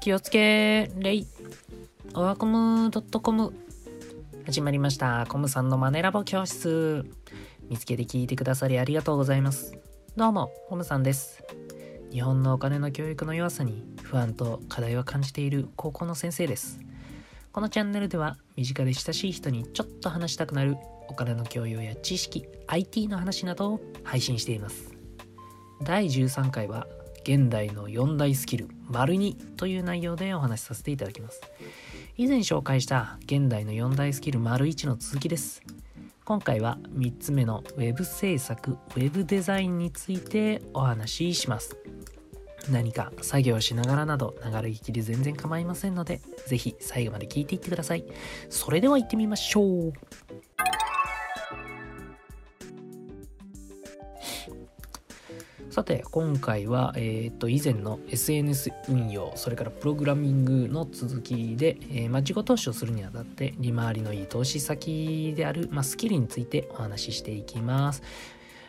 [0.00, 1.26] 気をつけレイ
[2.14, 3.52] オワコム .com
[4.46, 5.26] 始まりました。
[5.28, 7.04] コムさんのマネラボ教室。
[7.68, 9.76] 見つけて聞いてくださりありがとうございます。
[10.16, 11.42] どうもコムさんです。
[12.12, 16.78] 日本のお金の教育の弱さに不安と課題を感じている高校の先生です。
[17.52, 20.76] このチャンネルでは身近で親しい人にちょっと話したくなる
[21.08, 24.94] お金の教養や知識 IT の話などを配信しています。
[25.82, 26.86] 第13回は
[27.26, 31.40] 現代の4大スキル丸2という内容でお話しさせていただきます。
[32.16, 35.60] 以前紹介した現代の4大スキル丸1の続きです。
[36.24, 41.76] 今回は3つ目の Web 制作 Web デザインについてお話しします。
[42.70, 48.04] 何か作業しながらなど流れ聞きで全然構いませんので是非最後まで聞いていってください。
[48.50, 49.92] それでは行ってみましょう。
[55.76, 68.02] さて今回は、えー、と以前の SNS 運用それからプログラミングの続きで、えーまあ、自己投資をするにあたって利回りのいい投資先である、まあ、スキルについてお話ししていきます。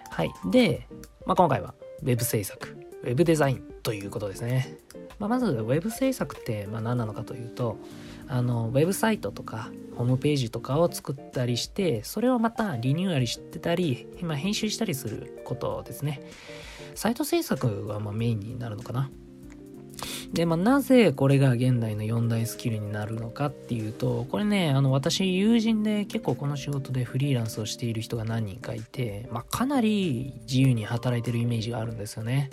[0.10, 0.32] はい。
[0.52, 0.86] で、
[1.26, 4.78] まあ、今回は Web 制作 Web デザインということですね、
[5.18, 7.78] まあ、まず Web 制作ってまあ何なのかというと
[8.28, 16.20] あのウェブサイトとかホームページとかを作ったりしてそれをまたリニューアルしてたり、まあ、編集したりすることですね。
[16.98, 19.12] サイト制作がまメインになるのかな。
[20.34, 32.50] で、まあ、なぜこれが現代の4大スキルになるのかっていうと、これね、あの、私、友人で結構この仕事でフリーランスをしている人が何人かいて、まあ、かなり自由に働いてるイメージがあるんですよね。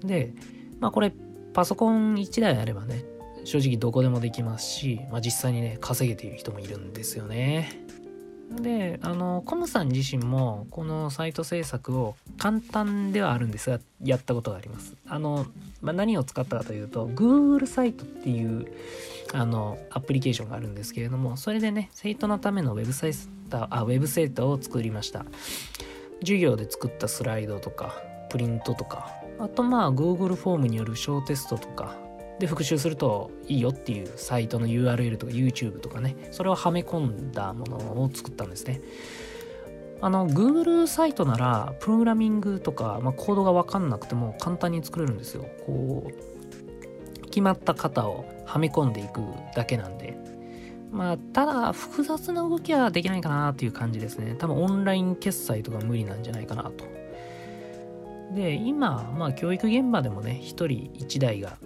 [0.00, 0.34] で、
[0.80, 1.12] まあ、これ、
[1.54, 3.04] パソコン1台あればね、
[3.44, 7.84] 正直どこでもできますし、まあ、実際にね、稼げている人もいるんですよね。
[8.60, 14.94] であのコムさん自身もこのサイト制作を簡単ではあるんですがやったことがあります。
[15.06, 15.46] あの、
[15.80, 18.66] まあ、何を使ったかというと Google サイトっていう
[19.32, 23.12] あのアプリケーションがあるんですけれどもそれでね生徒のためのウェブサイ
[23.50, 25.24] トあウェブセーターを作りました。
[26.20, 31.96] 授業で作ったスライドとかプリントとかあとまあ Google フォームによる小テストとか
[32.38, 38.80] で復習するといいよっていうサイトの URL とか YouTube とかねそれをはめ込んだものを作ったんですね。
[40.00, 45.46] あの Google サイトならプログラミングとか、まあ、コードが分かんなくても簡単に作れるんですよ。
[45.64, 49.20] こう決まった型をはめ込んでいく
[49.54, 50.18] だけなんで。
[50.90, 54.34] まあただ複雑な動きはできないかなっていう感じですね。
[54.38, 56.84] 多分オンライン決済とか無理なんじゃないかなと。
[58.34, 60.66] で今まあ教育現場でもね1人
[60.98, 61.56] 1台が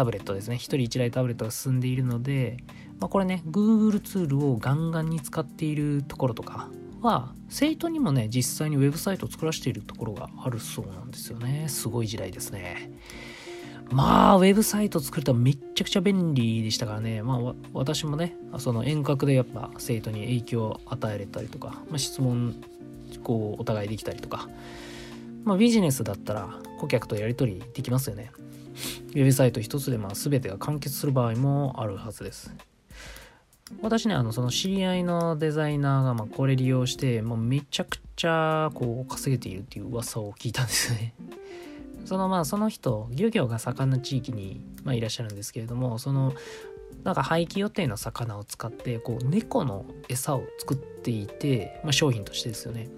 [0.00, 0.56] タブレットですね。
[0.56, 2.56] 1人1台タブレットが進んでいるので、
[3.00, 6.70] まあ、これね、Google ツールをガンガンに使っているところとか
[7.02, 11.66] は、生徒にもね、実際にウェブサイトを作らせているところがあるそうなんですよね。
[11.68, 12.90] すごい時代ですね。
[13.90, 17.22] まあ、ウェブサイト作るとめっちゃくちゃ便利でしたからね。
[17.22, 22.54] まあ、私もね、その遠隔でやっぱ生徒に影響を与えれたりとか、まあ、質問、
[23.22, 24.48] こう、お互いできたりとか、
[25.44, 28.32] まあ、ビジネスだったら顧客とやり取りできますよね。
[29.10, 32.54] ウェブサイト一つでまあ全てが完結する場合もあるはずです。
[33.82, 41.14] 私ね、あの、その知り合いのデザイナーがまこれ利用して、もうめちゃくちゃこう稼げているっていう噂を聞いたんですね。
[42.04, 46.34] そのまあその人、漁業が盛んな地域に、ま、いらっしゃるんですけれども、その
[47.04, 52.88] なんか廃棄予定の魚を使ってこう猫の餌を作っていて、まあ、商品としてですよね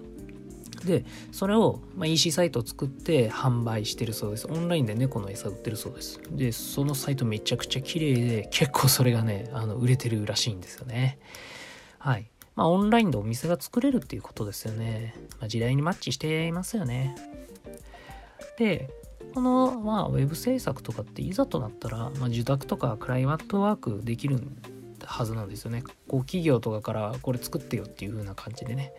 [0.85, 4.47] でそれを、ま、EC サイトを作って販売してるそうです。
[4.47, 6.19] オンラインで猫の餌売ってるそうです。
[6.31, 11.19] でそのサイトめちゃくちゃ綺麗で結構それがねあの売れてるらしいんですよね。
[11.99, 12.29] はい。
[12.55, 17.15] まあオンラインでお店が作れるっていうことですよね、まあ、時代にマッチしていますよね。
[18.57, 18.89] で
[19.33, 24.39] この、まあ、ウェブ制作とかっていざとなったら、まあ、受託とかクライマットワークできる
[25.03, 25.83] はずなんですよね。
[26.07, 28.93] こう企業とかからこれ作ってよっていう風な感じでね。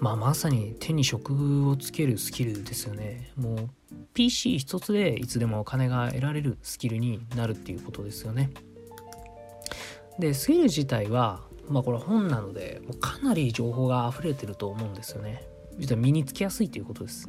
[0.00, 3.30] まあ、まさに手に職をつけるスキルですよね。
[3.36, 3.68] もう
[4.14, 8.50] PC 一つでいつでもお金が得られるスキルになるっていうことですよね。
[10.18, 15.42] で、スキル自体は、まあこれ本なので、もうかなり情報が溢れてると思うんですよね。
[15.78, 17.26] 実は身につきやすいということです。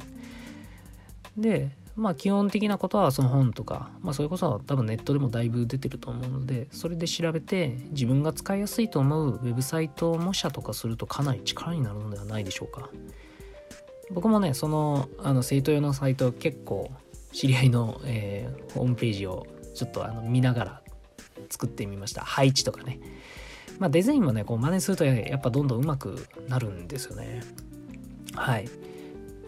[1.36, 12.90] で、まあ基本的なことはその本とか、まあそれこそ多分ネットでもだいぶ出てると思うので、それで調べて自分が使いやすいと思うウェブサイトを模写とかするとかなり力になるのではないでしょうか。
[14.10, 16.90] 僕もね、そのあの生徒用のサイト結構
[17.32, 20.82] 知り合いの、えー、ホームページをちょっとあの見ながら
[21.50, 22.22] 作ってみました。
[22.22, 23.00] 配置とかね。
[23.78, 27.42] まあデザインもね、こう真似するとやっぱどんどん上手くなるんですよね。
[28.34, 28.68] はい。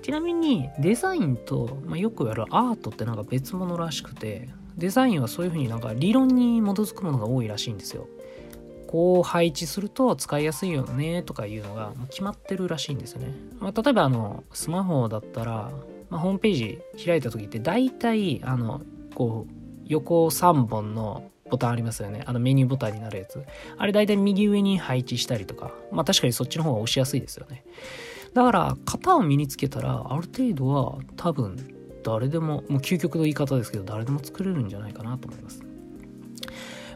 [0.08, 8.08] ちなみにデザインと、まあ、よくやるアートってなんか別物らしくてデザインはそういうふうになんか理論に基づくものが多いらしいんですよ。
[8.86, 13.34] こう配置すると使いやすいよねとかいうのが決まってるらしいんですよね。
[13.60, 15.70] まあ、例えばあのスマホだったら、
[16.08, 18.80] まあ、ホームページ開いた時って大体あの
[19.14, 19.52] こう
[19.84, 22.22] 横3本のボタンありますよね。
[22.24, 23.44] あのメニューボタンになるやつ。
[23.76, 25.70] あれ大体右上に配置したりとか。
[25.92, 27.62] まあ確かにそっちの方が押しやすいですよね。
[28.34, 31.56] だから型を身につけたらある程度は多分
[32.04, 35.62] 誰でも、もう究極の言い方ですけど誰でも作れるんじゃないかなと思います。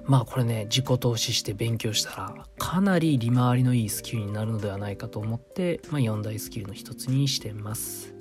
[0.05, 8.14] まあこれね、自己投資して勉強したらかなり利回りのいいスキルになるのではないかと思って、まあ4大スキルの一つにしてます。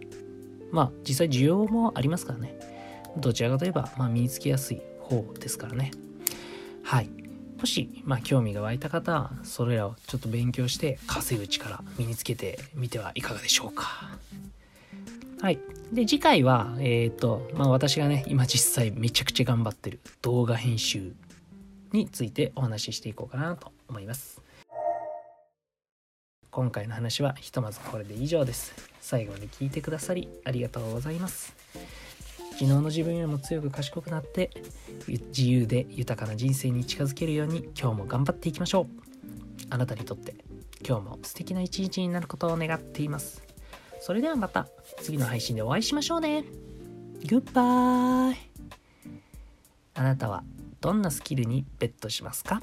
[0.71, 2.59] まあ実際需要もありますからね。
[3.17, 5.91] どちらかといえば、まあ身につきやすい方ですからね。
[6.83, 7.09] はい。
[7.61, 14.17] もし、まあ、興味が湧いた方は、それらをちょっと勉強して、稼ぐ力身につけてみてはいかがでしょうか。
[15.39, 15.59] はい。
[15.93, 21.13] で、次回は、えっ、ー、と、まあ、私がね、今実際めちゃくちゃ頑張ってる動画編集
[21.91, 24.41] についてお話ししていこうかなと思います。
[26.49, 28.73] 今回の話はひとまずこれで以上です。
[29.01, 31.53] 最後まで聞いてくださりありがとうございます。
[32.61, 34.51] 昨日の自分よりも強く賢くなって
[35.07, 38.87] 自由で豊かな人生に近づけるように今日も頑張っていきましょう。
[39.71, 40.35] あなたにとって
[40.87, 43.41] 今日も素敵な一日になることを願っています。
[43.99, 44.67] それではまた
[45.01, 46.43] 次の配信でお会いしましょうね。
[47.27, 48.37] グッバイ
[49.95, 50.43] あなたは
[50.81, 52.61] どんなスキルにベットしますか？